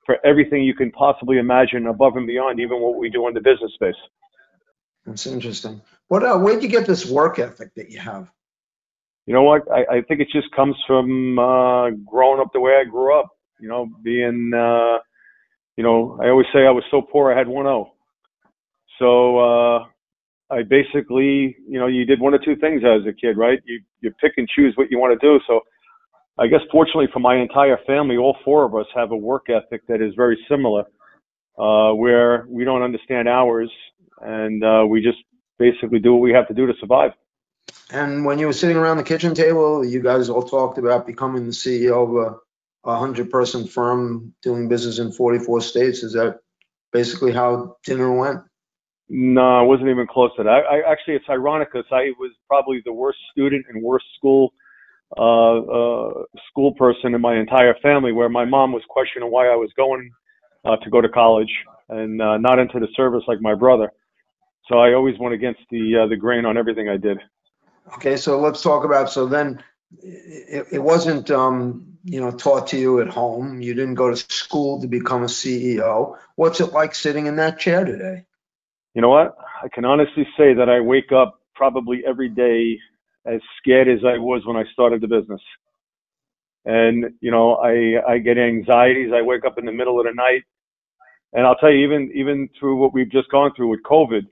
for 0.07 0.17
everything 0.25 0.63
you 0.63 0.75
can 0.75 0.91
possibly 0.93 1.37
imagine, 1.37 1.87
above 1.87 2.17
and 2.17 2.27
beyond 2.27 2.61
even 2.61 2.81
what 2.81 2.97
we 2.97 3.11
do 3.11 3.29
in 3.29 3.35
the 3.35 3.41
business 3.41 3.73
space. 3.75 3.95
That's 5.05 5.27
interesting. 5.27 5.83
What? 6.09 6.25
Uh, 6.25 6.39
where'd 6.39 6.63
you 6.63 6.69
get 6.69 6.87
this 6.87 7.05
work 7.05 7.39
ethic 7.39 7.75
that 7.75 7.91
you 7.91 7.99
have? 7.99 8.31
You 9.27 9.35
know 9.35 9.43
what? 9.43 9.71
I, 9.71 9.97
I 9.97 10.01
think 10.01 10.21
it 10.21 10.29
just 10.33 10.51
comes 10.57 10.77
from 10.87 11.39
uh, 11.39 11.91
growing 12.11 12.41
up 12.41 12.55
the 12.55 12.61
way 12.61 12.73
I 12.81 12.85
grew 12.85 13.19
up. 13.19 13.29
You 13.61 13.69
know, 13.69 13.87
being, 14.03 14.51
uh, 14.55 14.97
you 15.77 15.85
know, 15.85 16.19
I 16.23 16.29
always 16.29 16.47
say 16.55 16.61
I 16.61 16.71
was 16.71 16.85
so 16.91 17.03
poor 17.03 17.31
I 17.31 17.37
had 17.37 17.49
one 17.49 17.67
O. 17.67 17.93
So 18.99 19.39
uh, 19.39 19.85
I 20.51 20.63
basically, 20.63 21.57
you 21.69 21.79
know, 21.79 21.87
you 21.87 22.05
did 22.07 22.21
one 22.21 22.35
or 22.35 22.39
two 22.39 22.57
things 22.57 22.83
as 22.85 23.07
a 23.07 23.13
kid, 23.13 23.37
right? 23.37 23.61
You 23.67 23.81
you 24.01 24.13
pick 24.21 24.33
and 24.37 24.49
choose 24.49 24.75
what 24.77 24.91
you 24.91 24.99
want 24.99 25.19
to 25.19 25.27
do. 25.27 25.41
So 25.47 25.61
I 26.39 26.47
guess 26.47 26.61
fortunately 26.71 27.09
for 27.13 27.21
my 27.21 27.37
entire 27.37 27.79
family, 27.87 28.17
all 28.17 28.37
four 28.45 28.65
of 28.65 28.75
us 28.75 28.87
have 28.95 29.11
a 29.11 29.17
work 29.17 29.51
ethic 29.51 29.87
that 29.89 30.01
is 30.01 30.15
very 30.15 30.39
similar, 30.49 30.85
uh, 31.59 31.93
where 31.93 32.47
we 32.49 32.65
don't 32.65 32.83
understand 32.83 33.29
hours 33.29 33.71
and 34.21 34.65
uh, 34.65 34.85
we 34.89 35.03
just 35.03 35.19
basically 35.59 35.99
do 35.99 36.13
what 36.13 36.23
we 36.23 36.33
have 36.33 36.49
to 36.49 36.55
do 36.55 36.67
to 36.67 36.75
survive. 36.81 37.13
And 37.91 38.25
when 38.25 38.39
you 38.39 38.47
were 38.47 38.53
sitting 38.53 38.77
around 38.77 38.99
the 38.99 39.03
kitchen 39.03 39.35
table, 39.35 39.85
you 39.85 40.01
guys 40.01 40.29
all 40.29 40.43
talked 40.43 40.79
about 40.79 41.07
becoming 41.07 41.47
the 41.47 41.53
CEO 41.53 42.09
of 42.09 42.35
a, 42.85 42.91
a 42.91 42.99
hundred 42.99 43.31
person 43.31 43.67
firm 43.67 44.35
doing 44.43 44.69
business 44.69 44.99
in 44.99 45.13
44 45.13 45.61
states. 45.61 46.03
Is 46.03 46.13
that 46.13 46.41
basically 46.93 47.33
how 47.33 47.77
dinner 47.85 48.13
went? 48.13 48.41
No, 49.11 49.59
I 49.59 49.63
wasn't 49.63 49.89
even 49.89 50.07
close 50.07 50.31
to 50.37 50.43
that. 50.43 50.51
I, 50.51 50.81
I 50.81 50.93
actually, 50.93 51.15
it's 51.15 51.25
ironic 51.31 51.73
because 51.73 51.87
I 51.91 52.13
was 52.19 52.33
probably 52.47 52.83
the 52.85 52.93
worst 52.93 53.19
student 53.33 53.65
and 53.69 53.83
worst 53.83 54.05
school 54.17 54.53
uh, 55.17 55.59
uh, 55.59 56.23
school 56.51 56.75
person 56.75 57.15
in 57.15 57.21
my 57.21 57.39
entire 57.39 57.75
family, 57.83 58.13
where 58.13 58.29
my 58.29 58.45
mom 58.45 58.73
was 58.73 58.83
questioning 58.89 59.31
why 59.31 59.49
I 59.49 59.57
was 59.57 59.71
going 59.77 60.11
uh, 60.67 60.77
to 60.77 60.91
go 60.91 61.01
to 61.01 61.09
college 61.09 61.51
and 61.89 62.21
uh, 62.21 62.37
not 62.37 62.59
into 62.59 62.79
the 62.79 62.89
service 62.95 63.23
like 63.27 63.41
my 63.41 63.55
brother. 63.55 63.91
So 64.69 64.79
I 64.79 64.93
always 64.93 65.19
went 65.19 65.35
against 65.35 65.61
the 65.71 66.03
uh, 66.05 66.07
the 66.09 66.17
grain 66.17 66.45
on 66.45 66.59
everything 66.59 66.91
I 66.91 66.99
did. 66.99 67.19
Okay, 67.95 68.19
so 68.19 68.39
let's 68.39 68.61
talk 68.61 68.85
about. 68.85 69.11
So 69.11 69.25
then, 69.25 69.63
it, 70.03 70.67
it 70.73 70.83
wasn't 70.83 71.31
um, 71.31 71.97
you 72.05 72.21
know 72.21 72.31
taught 72.31 72.67
to 72.69 72.79
you 72.79 73.01
at 73.01 73.09
home. 73.09 73.63
You 73.63 73.73
didn't 73.73 73.95
go 73.95 74.11
to 74.11 74.17
school 74.17 74.83
to 74.83 74.89
become 74.89 75.23
a 75.23 75.27
CEO. 75.27 76.19
What's 76.37 76.61
it 76.61 76.75
like 76.75 76.95
sitting 76.95 77.27
in 77.27 77.37
that 77.37 77.59
chair 77.59 77.87
today? 77.87 78.27
You 78.99 79.03
know 79.03 79.11
what? 79.11 79.37
I 79.63 79.69
can 79.73 79.85
honestly 79.85 80.27
say 80.37 80.55
that 80.55 80.69
I 80.69 80.81
wake 80.81 81.13
up 81.13 81.39
probably 81.55 82.03
every 82.05 82.29
day 82.29 82.77
as 83.27 83.41
scared 83.59 83.87
as 83.87 84.01
I 84.05 84.19
was 84.19 84.45
when 84.45 84.57
I 84.57 84.65
started 84.73 85.01
the 85.01 85.07
business. 85.07 85.41
And, 86.65 87.05
you 87.21 87.31
know, 87.31 87.55
I, 87.59 88.15
I 88.15 88.19
get 88.19 88.39
anxieties. 88.39 89.13
I 89.15 89.23
wake 89.23 89.45
up 89.45 89.57
in 89.57 89.67
the 89.67 89.71
middle 89.71 90.01
of 90.01 90.07
the 90.07 90.15
night. 90.15 90.43
And 91.33 91.47
I'll 91.47 91.55
tell 91.55 91.71
you, 91.71 91.87
even, 91.87 92.11
even 92.13 92.49
through 92.59 92.79
what 92.79 92.93
we've 92.93 93.09
just 93.09 93.31
gone 93.31 93.53
through 93.55 93.69
with 93.69 93.85
COVID, 93.85 94.23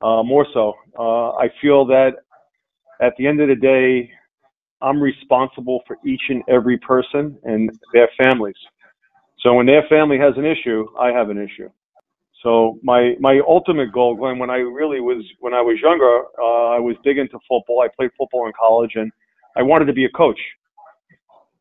uh, 0.00 0.22
more 0.22 0.46
so, 0.54 0.72
uh, 0.98 1.32
I 1.32 1.50
feel 1.60 1.84
that 1.88 2.12
at 3.02 3.12
the 3.18 3.26
end 3.26 3.42
of 3.42 3.48
the 3.50 3.56
day, 3.56 4.10
I'm 4.80 5.02
responsible 5.02 5.82
for 5.86 5.98
each 6.02 6.22
and 6.30 6.42
every 6.48 6.78
person 6.78 7.36
and 7.44 7.78
their 7.92 8.08
families. 8.16 8.56
So 9.40 9.52
when 9.52 9.66
their 9.66 9.84
family 9.90 10.16
has 10.16 10.32
an 10.38 10.46
issue, 10.46 10.86
I 10.98 11.08
have 11.10 11.28
an 11.28 11.36
issue. 11.36 11.68
So 12.44 12.78
my 12.82 13.14
my 13.20 13.40
ultimate 13.48 13.90
goal, 13.90 14.14
Glenn, 14.14 14.38
when 14.38 14.50
I 14.50 14.58
really 14.58 15.00
was 15.00 15.24
when 15.40 15.54
I 15.54 15.62
was 15.62 15.78
younger, 15.82 16.24
uh, 16.38 16.76
I 16.76 16.78
was 16.78 16.94
big 17.02 17.16
into 17.16 17.38
football. 17.48 17.80
I 17.80 17.88
played 17.96 18.10
football 18.18 18.46
in 18.46 18.52
college, 18.52 18.92
and 18.96 19.10
I 19.56 19.62
wanted 19.62 19.86
to 19.86 19.94
be 19.94 20.04
a 20.04 20.10
coach. 20.10 20.38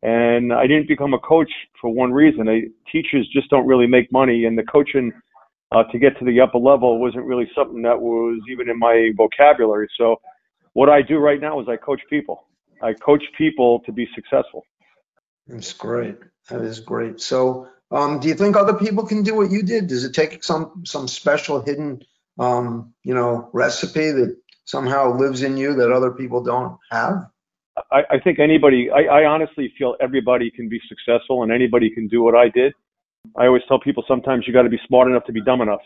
And 0.03 0.51
I 0.51 0.67
didn't 0.67 0.89
become 0.89 1.13
a 1.13 1.19
coach 1.19 1.49
for 1.79 1.89
one 1.89 2.11
reason. 2.11 2.49
I, 2.49 2.63
teachers 2.91 3.25
just 3.31 3.49
don't 3.49 3.65
really 3.65 3.87
make 3.87 4.11
money, 4.11 4.43
and 4.43 4.57
the 4.57 4.63
coaching 4.63 5.13
uh, 5.71 5.83
to 5.85 5.97
get 5.97 6.19
to 6.19 6.25
the 6.25 6.41
upper 6.41 6.57
level 6.57 6.99
wasn't 6.99 7.23
really 7.23 7.49
something 7.55 7.81
that 7.83 7.99
was 7.99 8.41
even 8.51 8.69
in 8.69 8.77
my 8.77 9.11
vocabulary. 9.15 9.87
So 9.97 10.17
what 10.73 10.89
I 10.89 11.01
do 11.01 11.17
right 11.17 11.39
now 11.39 11.61
is 11.61 11.67
I 11.69 11.77
coach 11.77 12.01
people. 12.09 12.45
I 12.81 12.91
coach 12.93 13.23
people 13.37 13.79
to 13.85 13.93
be 13.93 14.05
successful. 14.13 14.65
That's 15.47 15.71
great. 15.71 16.17
That 16.49 16.61
is 16.61 16.81
great. 16.81 17.21
So 17.21 17.69
um, 17.93 18.19
do 18.19 18.27
you 18.27 18.33
think 18.33 18.57
other 18.57 18.73
people 18.73 19.05
can 19.05 19.21
do 19.23 19.35
what 19.35 19.51
you 19.51 19.61
did? 19.61 19.87
Does 19.87 20.03
it 20.03 20.13
take 20.13 20.43
some 20.43 20.83
some 20.85 21.07
special 21.07 21.61
hidden 21.61 22.01
um, 22.39 22.93
you 23.03 23.13
know 23.13 23.49
recipe 23.53 24.11
that 24.11 24.35
somehow 24.65 25.15
lives 25.15 25.43
in 25.43 25.57
you 25.57 25.75
that 25.75 25.91
other 25.91 26.11
people 26.11 26.43
don't 26.43 26.77
have? 26.91 27.29
I, 27.91 28.03
I 28.09 28.19
think 28.19 28.39
anybody. 28.39 28.89
I, 28.89 29.21
I 29.21 29.25
honestly 29.25 29.71
feel 29.77 29.95
everybody 30.01 30.49
can 30.51 30.67
be 30.69 30.81
successful 30.89 31.43
and 31.43 31.51
anybody 31.51 31.89
can 31.89 32.07
do 32.07 32.23
what 32.23 32.35
I 32.35 32.49
did. 32.49 32.73
I 33.37 33.45
always 33.45 33.63
tell 33.67 33.79
people 33.79 34.03
sometimes 34.07 34.45
you 34.47 34.53
got 34.53 34.63
to 34.63 34.69
be 34.69 34.79
smart 34.87 35.07
enough 35.07 35.25
to 35.25 35.31
be 35.31 35.41
dumb 35.41 35.61
enough. 35.61 35.81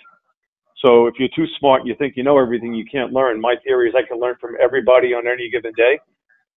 So 0.83 1.07
if 1.07 1.15
you're 1.19 1.29
too 1.35 1.45
smart 1.59 1.81
and 1.81 1.89
you 1.89 1.95
think 1.95 2.15
you 2.15 2.23
know 2.23 2.37
everything, 2.39 2.73
you 2.73 2.85
can't 2.89 3.11
learn. 3.11 3.41
My 3.41 3.55
theory 3.63 3.89
is 3.89 3.95
I 3.97 4.07
can 4.07 4.19
learn 4.19 4.35
from 4.39 4.55
everybody 4.61 5.09
on 5.13 5.27
any 5.27 5.49
given 5.49 5.73
day. 5.75 5.99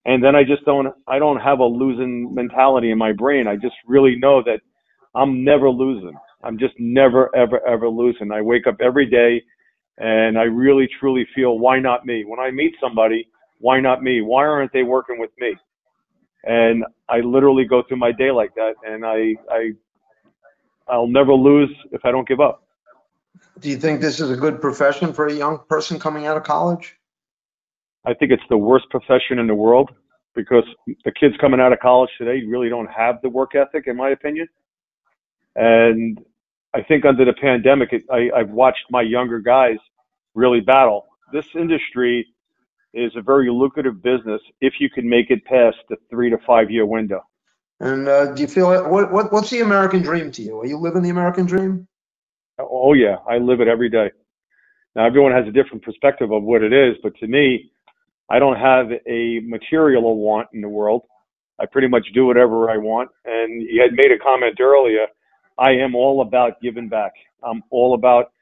And 0.05 0.23
then 0.23 0.35
I 0.35 0.45
just 0.45 0.65
don't, 0.65 0.95
I 1.07 1.19
don't 1.19 1.41
have 1.41 1.59
a 1.59 1.65
losing 1.65 2.35
mentality 2.35 2.91
in 2.91 2.99
my 2.99 3.13
brain. 3.13 3.47
I 3.47 3.57
just 3.57 3.75
really 3.87 4.17
know 4.17 4.43
that 4.43 4.61
I'm 5.15 5.45
never 5.45 5.71
losing. 5.71 6.15
I'm 6.43 6.59
just 6.59 6.75
never, 6.79 7.35
ever, 7.35 7.67
ever 7.67 7.89
losing. 7.89 8.33
I 8.33 8.41
wake 8.41 8.67
up 8.67 8.77
every 8.81 9.07
day 9.07 9.43
and 9.99 10.39
I 10.39 10.45
really, 10.45 10.89
truly 10.99 11.27
feel, 11.35 11.59
why 11.59 11.79
not 11.79 12.07
me? 12.07 12.25
When 12.25 12.41
I 12.41 12.51
meet 12.51 12.75
somebody, 12.81 13.29
why 13.59 13.81
not 13.81 14.03
me? 14.03 14.23
Why 14.23 14.47
aren't 14.47 14.73
they 14.73 14.83
working 14.83 15.19
with 15.19 15.31
me? 15.39 15.55
And 16.45 16.85
I 17.09 17.21
literally 17.21 17.65
go 17.65 17.83
through 17.87 17.99
my 17.99 18.13
day 18.13 18.31
like 18.31 18.55
that 18.55 18.75
and 18.87 19.05
I, 19.05 19.35
I, 19.51 19.73
I'll 20.89 21.07
never 21.07 21.35
lose 21.35 21.71
if 21.93 22.05
I 22.05 22.11
don't 22.11 22.27
give 22.27 22.41
up. 22.41 22.63
Do 23.59 23.69
you 23.69 23.77
think 23.77 24.01
this 24.01 24.21
is 24.21 24.31
a 24.31 24.37
good 24.37 24.61
profession 24.61 25.13
for 25.13 25.27
a 25.27 25.35
young 25.35 25.61
person 25.69 25.99
coming 25.99 26.27
out 26.27 26.37
of 26.37 26.45
college? 26.45 26.97
I 28.07 28.15
think 28.15 28.33
it's 28.33 28.43
the 28.49 28.57
worst 28.57 28.87
profession 28.91 29.39
in 29.39 29.47
the 29.47 29.55
world 29.55 29.91
because 30.35 30.65
the 31.05 31.13
kids 31.13 31.35
coming 31.41 31.61
out 31.61 31.73
of 31.73 31.81
college 31.81 32.11
today 32.17 32.43
really 32.47 32.71
don't 32.71 32.91
have 32.91 33.21
the 33.23 33.29
work 33.29 33.55
ethic, 33.55 33.85
in 33.87 33.97
my 33.97 34.11
opinion. 34.11 34.49
And 35.57 36.19
I 36.75 36.83
think 36.83 37.05
under 37.05 37.25
the 37.25 37.33
pandemic, 37.33 37.93
it, 37.93 38.05
I, 38.11 38.31
I've 38.37 38.51
watched 38.51 38.85
my 38.91 39.03
younger 39.03 39.41
guys 39.41 39.77
really 40.35 40.61
battle. 40.61 41.07
This 41.33 41.47
industry 41.55 42.27
is 42.95 43.13
a 43.17 43.23
very 43.23 43.51
lucrative 43.51 44.03
business 44.03 44.41
if 44.61 44.75
you 44.81 44.91
can 44.91 45.09
make 45.09 45.31
it 45.31 45.45
past 45.45 45.77
the 45.89 45.97
three 46.11 46.31
to 46.31 46.39
five 46.47 46.71
year 46.71 46.87
window. 46.87 47.21
And 47.81 48.09
uh, 48.09 48.33
do 48.33 48.43
you 48.43 48.49
feel 48.49 48.69
what, 48.91 49.11
what 49.11 49.33
what's 49.33 49.51
the 49.51 49.61
American 49.61 50.03
dream 50.03 50.31
to 50.33 50.43
you? 50.43 50.59
Are 50.61 50.67
you 50.67 50.77
living 50.77 51.03
the 51.03 51.11
American 51.11 51.47
dream? 51.47 51.89
Oh 52.59 52.93
yeah, 52.93 53.17
I 53.29 53.39
live 53.39 53.61
it 53.61 53.69
every 53.69 53.89
day. 53.89 54.11
Now 54.95 55.07
everyone 55.07 55.33
has 55.33 55.47
a 55.47 55.53
different 55.53 55.83
perspective 55.83 56.31
of 56.31 56.43
what 56.43 56.63
it 56.63 56.73
is, 56.73 56.97
but 57.03 57.15
to 57.21 57.27
me, 57.27 57.71
I 58.29 58.39
don't 58.39 58.57
have 58.57 58.91
a 59.09 59.41
material 59.41 60.17
want 60.17 60.49
in 60.53 60.61
the 60.61 60.69
world. 60.69 61.03
I 61.61 61.67
pretty 61.67 61.89
much 61.89 62.07
do 62.15 62.27
whatever 62.27 62.71
I 62.71 62.77
want. 62.77 63.11
And 63.25 63.63
you 63.63 63.81
had 63.81 63.93
made 63.93 64.13
a 64.13 64.19
comment 64.19 64.59
earlier 64.61 65.07
I 65.59 65.71
am 65.73 65.95
all 65.95 66.23
about 66.23 66.61
giving 66.61 66.89
back. 66.89 67.13
I'm 67.43 67.63
all 67.71 67.95
about. 67.95 68.33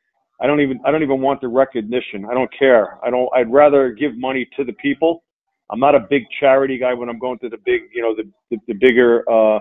I 0.40 0.46
don't 0.46 0.60
even. 0.60 0.80
I 0.84 0.90
don't 0.90 1.02
even 1.02 1.20
want 1.20 1.40
the 1.40 1.48
recognition. 1.48 2.24
I 2.30 2.34
don't 2.34 2.50
care. 2.56 2.98
I 3.04 3.10
don't. 3.10 3.28
I'd 3.34 3.52
rather 3.52 3.90
give 3.90 4.16
money 4.16 4.48
to 4.56 4.64
the 4.64 4.72
people. 4.74 5.24
I'm 5.70 5.80
not 5.80 5.94
a 5.94 6.00
big 6.00 6.22
charity 6.40 6.78
guy 6.78 6.94
when 6.94 7.08
I'm 7.08 7.18
going 7.18 7.38
to 7.40 7.48
the 7.48 7.58
big, 7.64 7.82
you 7.92 8.02
know, 8.02 8.14
the 8.14 8.30
the, 8.50 8.58
the 8.68 8.74
bigger 8.74 9.28
uh, 9.30 9.58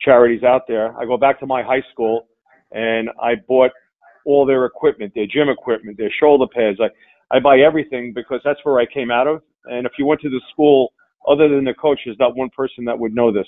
charities 0.00 0.42
out 0.42 0.62
there. 0.66 0.96
I 0.98 1.04
go 1.04 1.16
back 1.16 1.38
to 1.40 1.46
my 1.46 1.62
high 1.62 1.82
school, 1.92 2.26
and 2.72 3.10
I 3.22 3.34
bought 3.46 3.70
all 4.26 4.46
their 4.46 4.64
equipment, 4.64 5.12
their 5.14 5.26
gym 5.26 5.48
equipment, 5.48 5.98
their 5.98 6.12
shoulder 6.18 6.46
pads. 6.52 6.78
I 6.80 6.88
I 7.36 7.40
buy 7.40 7.58
everything 7.60 8.12
because 8.14 8.40
that's 8.44 8.60
where 8.64 8.80
I 8.80 8.86
came 8.86 9.10
out 9.10 9.26
of. 9.26 9.42
And 9.66 9.86
if 9.86 9.92
you 9.98 10.06
went 10.06 10.20
to 10.22 10.30
the 10.30 10.40
school, 10.52 10.92
other 11.28 11.48
than 11.48 11.64
the 11.64 11.74
coach, 11.74 12.00
there's 12.04 12.18
not 12.18 12.36
one 12.36 12.50
person 12.50 12.84
that 12.84 12.98
would 12.98 13.14
know 13.14 13.32
this 13.32 13.46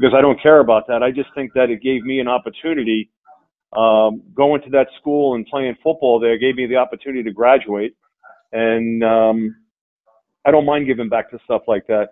because 0.00 0.14
I 0.16 0.22
don't 0.22 0.40
care 0.40 0.60
about 0.60 0.86
that. 0.88 1.02
I 1.02 1.10
just 1.10 1.28
think 1.34 1.52
that 1.54 1.68
it 1.68 1.82
gave 1.82 2.04
me 2.04 2.20
an 2.20 2.28
opportunity. 2.28 3.10
Um, 3.76 4.22
going 4.34 4.62
to 4.62 4.70
that 4.70 4.88
school 4.98 5.34
and 5.34 5.46
playing 5.46 5.76
football 5.82 6.18
there 6.18 6.36
gave 6.38 6.56
me 6.56 6.66
the 6.66 6.76
opportunity 6.76 7.22
to 7.22 7.30
graduate, 7.30 7.94
and 8.52 9.04
um, 9.04 9.54
I 10.44 10.50
don't 10.50 10.66
mind 10.66 10.86
giving 10.86 11.08
back 11.08 11.30
to 11.30 11.38
stuff 11.44 11.62
like 11.68 11.86
that. 11.86 12.08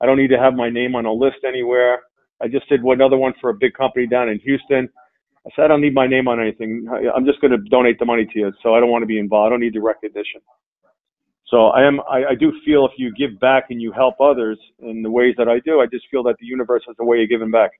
I 0.00 0.06
don't 0.06 0.18
need 0.18 0.28
to 0.28 0.38
have 0.38 0.54
my 0.54 0.70
name 0.70 0.94
on 0.94 1.06
a 1.06 1.12
list 1.12 1.38
anywhere. 1.46 2.00
I 2.40 2.46
just 2.48 2.68
did 2.68 2.82
another 2.82 3.16
one 3.16 3.32
for 3.40 3.50
a 3.50 3.54
big 3.54 3.74
company 3.74 4.06
down 4.06 4.28
in 4.28 4.38
Houston. 4.40 4.88
I 5.46 5.50
said 5.56 5.64
I 5.64 5.68
don't 5.68 5.80
need 5.80 5.94
my 5.94 6.06
name 6.06 6.28
on 6.28 6.40
anything. 6.40 6.86
I'm 7.14 7.24
just 7.26 7.40
going 7.40 7.50
to 7.50 7.58
donate 7.70 7.98
the 7.98 8.04
money 8.04 8.26
to 8.26 8.38
you, 8.38 8.52
so 8.62 8.74
I 8.74 8.80
don't 8.80 8.90
want 8.90 9.02
to 9.02 9.06
be 9.06 9.18
involved. 9.18 9.48
I 9.48 9.50
don't 9.50 9.60
need 9.60 9.74
the 9.74 9.80
recognition. 9.80 10.40
So 11.50 11.66
I 11.66 11.82
am, 11.82 12.00
I, 12.08 12.26
I 12.30 12.34
do 12.36 12.52
feel 12.64 12.86
if 12.86 12.92
you 12.96 13.12
give 13.12 13.40
back 13.40 13.66
and 13.70 13.82
you 13.82 13.90
help 13.90 14.20
others 14.20 14.58
in 14.78 15.02
the 15.02 15.10
ways 15.10 15.34
that 15.36 15.48
I 15.48 15.58
do, 15.58 15.80
I 15.80 15.86
just 15.86 16.06
feel 16.08 16.22
that 16.24 16.36
the 16.38 16.46
universe 16.46 16.84
has 16.86 16.94
a 17.00 17.04
way 17.04 17.24
of 17.24 17.28
giving 17.28 17.50
back. 17.50 17.72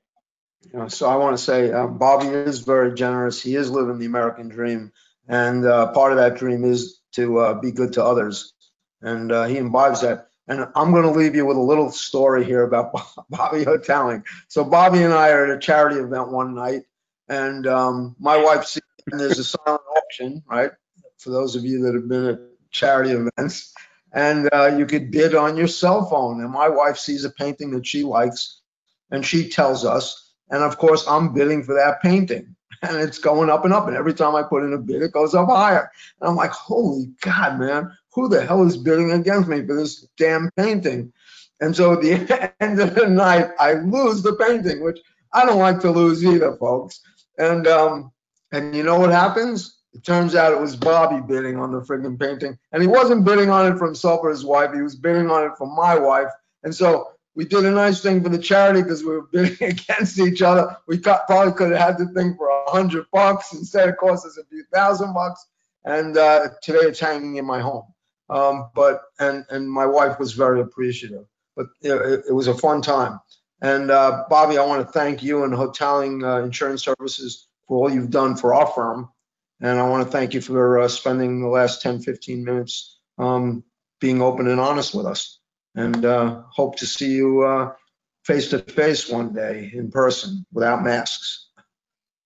Yeah, 0.73 0.87
so 0.89 1.09
I 1.09 1.15
want 1.15 1.37
to 1.37 1.43
say 1.43 1.71
uh, 1.71 1.87
Bobby 1.87 2.27
is 2.27 2.59
very 2.59 2.93
generous. 2.93 3.41
He 3.41 3.55
is 3.55 3.71
living 3.71 3.97
the 3.97 4.05
American 4.05 4.49
dream, 4.49 4.91
and 5.27 5.65
uh, 5.65 5.91
part 5.93 6.11
of 6.11 6.17
that 6.19 6.37
dream 6.37 6.65
is 6.65 6.99
to 7.13 7.39
uh, 7.39 7.53
be 7.59 7.71
good 7.71 7.93
to 7.93 8.03
others, 8.03 8.53
and 9.01 9.31
uh, 9.31 9.45
he 9.45 9.57
embodies 9.57 10.01
that. 10.01 10.27
And 10.47 10.67
I'm 10.75 10.91
going 10.91 11.03
to 11.03 11.11
leave 11.11 11.35
you 11.35 11.45
with 11.45 11.57
a 11.57 11.61
little 11.61 11.91
story 11.91 12.43
here 12.43 12.63
about 12.63 12.93
Bobby 13.29 13.63
Hotelling. 13.63 14.23
So 14.49 14.63
Bobby 14.63 15.01
and 15.01 15.13
I 15.13 15.29
are 15.29 15.45
at 15.45 15.57
a 15.57 15.59
charity 15.59 15.99
event 15.99 16.29
one 16.31 16.53
night, 16.53 16.83
and 17.27 17.65
um, 17.65 18.15
my 18.19 18.37
wife 18.37 18.65
sees 18.65 18.83
there's 19.07 19.39
a 19.39 19.43
silent 19.43 19.81
auction, 19.97 20.43
right? 20.47 20.71
For 21.17 21.31
those 21.31 21.55
of 21.55 21.65
you 21.65 21.83
that 21.83 21.95
have 21.95 22.07
been 22.07 22.25
at 22.27 22.39
charity 22.71 23.11
events, 23.11 23.73
and 24.13 24.49
uh, 24.53 24.75
you 24.77 24.85
could 24.85 25.11
bid 25.11 25.35
on 25.35 25.57
your 25.57 25.67
cell 25.67 26.05
phone. 26.09 26.41
And 26.41 26.51
my 26.51 26.67
wife 26.67 26.97
sees 26.97 27.23
a 27.25 27.29
painting 27.29 27.71
that 27.71 27.85
she 27.85 28.03
likes, 28.03 28.61
and 29.11 29.25
she 29.25 29.49
tells 29.49 29.85
us. 29.85 30.33
And 30.49 30.63
of 30.63 30.77
course, 30.77 31.07
I'm 31.07 31.33
bidding 31.33 31.63
for 31.63 31.75
that 31.75 32.01
painting, 32.01 32.55
and 32.81 32.97
it's 32.97 33.19
going 33.19 33.49
up 33.49 33.65
and 33.65 33.73
up. 33.73 33.87
And 33.87 33.95
every 33.95 34.13
time 34.13 34.35
I 34.35 34.43
put 34.43 34.63
in 34.63 34.73
a 34.73 34.77
bid, 34.77 35.01
it 35.01 35.13
goes 35.13 35.35
up 35.35 35.49
higher. 35.49 35.89
And 36.19 36.29
I'm 36.29 36.35
like, 36.35 36.51
holy 36.51 37.11
God, 37.21 37.59
man, 37.59 37.91
who 38.13 38.27
the 38.27 38.45
hell 38.45 38.65
is 38.67 38.77
bidding 38.77 39.11
against 39.11 39.47
me 39.47 39.65
for 39.65 39.75
this 39.75 40.07
damn 40.17 40.49
painting? 40.57 41.13
And 41.61 41.75
so 41.75 41.93
at 41.93 42.01
the 42.01 42.53
end 42.59 42.79
of 42.79 42.95
the 42.95 43.07
night, 43.07 43.51
I 43.59 43.73
lose 43.73 44.23
the 44.23 44.33
painting, 44.35 44.83
which 44.83 44.99
I 45.33 45.45
don't 45.45 45.59
like 45.59 45.79
to 45.81 45.91
lose 45.91 46.25
either, 46.25 46.55
folks. 46.57 46.99
And 47.37 47.67
um, 47.67 48.11
and 48.51 48.75
you 48.75 48.83
know 48.83 48.99
what 48.99 49.11
happens? 49.11 49.80
It 49.93 50.05
turns 50.05 50.35
out 50.35 50.53
it 50.53 50.59
was 50.59 50.75
Bobby 50.75 51.21
bidding 51.21 51.57
on 51.57 51.71
the 51.71 51.81
friggin' 51.81 52.19
painting. 52.19 52.57
And 52.71 52.81
he 52.81 52.87
wasn't 52.87 53.25
bidding 53.25 53.49
on 53.49 53.71
it 53.71 53.77
for 53.77 53.85
himself 53.85 54.21
or 54.23 54.29
his 54.29 54.45
wife. 54.45 54.73
He 54.73 54.81
was 54.81 54.95
bidding 54.95 55.29
on 55.29 55.43
it 55.43 55.57
for 55.57 55.67
my 55.67 55.97
wife. 55.97 56.29
And 56.63 56.73
so 56.73 57.11
we 57.35 57.45
did 57.45 57.65
a 57.65 57.71
nice 57.71 58.01
thing 58.01 58.23
for 58.23 58.29
the 58.29 58.37
charity 58.37 58.81
because 58.81 59.03
we 59.03 59.11
were 59.11 59.27
bidding 59.31 59.57
against 59.69 60.19
each 60.19 60.41
other. 60.41 60.77
We 60.87 60.97
got, 60.97 61.27
probably 61.27 61.53
could 61.53 61.71
have 61.71 61.79
had 61.79 61.97
the 61.97 62.07
thing 62.13 62.35
for 62.37 62.49
a 62.49 62.71
hundred 62.71 63.05
bucks 63.11 63.53
instead 63.53 63.89
it 63.89 63.97
cost 63.97 64.25
us 64.25 64.37
a 64.37 64.45
few 64.45 64.63
thousand 64.73 65.13
bucks. 65.13 65.45
And 65.83 66.15
uh, 66.17 66.49
today 66.61 66.79
it's 66.79 66.99
hanging 66.99 67.35
in 67.37 67.45
my 67.45 67.59
home. 67.59 67.85
Um, 68.29 68.69
but 68.73 69.01
and 69.19 69.43
and 69.49 69.69
my 69.69 69.85
wife 69.85 70.17
was 70.17 70.31
very 70.31 70.61
appreciative. 70.61 71.25
But 71.57 71.65
it, 71.81 72.23
it 72.29 72.33
was 72.33 72.47
a 72.47 72.53
fun 72.53 72.81
time. 72.81 73.19
And 73.61 73.91
uh, 73.91 74.23
Bobby, 74.29 74.57
I 74.57 74.65
want 74.65 74.85
to 74.85 74.91
thank 74.91 75.21
you 75.21 75.43
and 75.43 75.53
Hotelling 75.53 76.23
uh, 76.23 76.37
Insurance 76.37 76.83
Services 76.83 77.47
for 77.67 77.77
all 77.77 77.93
you've 77.93 78.09
done 78.09 78.35
for 78.35 78.53
our 78.53 78.67
firm. 78.67 79.09
And 79.61 79.79
I 79.79 79.87
want 79.87 80.05
to 80.05 80.11
thank 80.11 80.33
you 80.33 80.41
for 80.41 80.79
uh, 80.79 80.87
spending 80.87 81.41
the 81.41 81.47
last 81.47 81.81
10, 81.81 82.01
15 82.01 82.43
minutes 82.43 82.97
um, 83.17 83.63
being 83.99 84.21
open 84.21 84.47
and 84.47 84.59
honest 84.59 84.95
with 84.95 85.05
us. 85.05 85.39
And 85.75 86.03
uh, 86.03 86.41
hope 86.49 86.77
to 86.77 86.85
see 86.85 87.11
you 87.11 87.71
face 88.25 88.49
to 88.49 88.59
face 88.59 89.09
one 89.09 89.33
day 89.33 89.71
in 89.73 89.91
person 89.91 90.45
without 90.51 90.83
masks. 90.83 91.47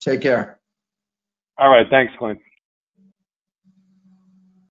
Take 0.00 0.20
care. 0.20 0.60
All 1.58 1.70
right. 1.70 1.86
Thanks, 1.88 2.12
Glenn. 2.18 2.38